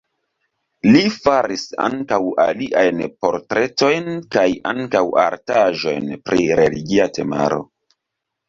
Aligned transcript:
Li 0.93 1.01
faris 1.25 1.65
ankaŭ 1.87 2.19
aliajn 2.45 3.03
portretojn 3.25 4.09
kaj 4.37 4.47
ankaŭ 4.73 5.05
artaĵojn 5.27 6.11
pri 6.31 6.49
religia 6.63 7.07
temaro. 7.21 7.63